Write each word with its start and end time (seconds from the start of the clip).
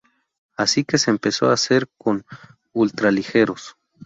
Así 0.57 0.83
que 0.83 0.97
se 0.97 1.11
empezó 1.11 1.51
a 1.51 1.53
hacer 1.53 1.87
con 1.99 2.25
ultraligeros. 2.73 3.75